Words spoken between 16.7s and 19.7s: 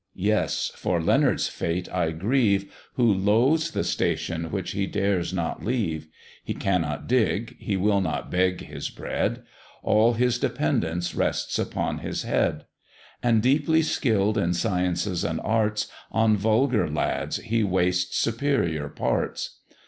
lads he wastes superior parts.